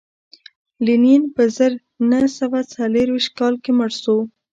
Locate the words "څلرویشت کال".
2.73-3.53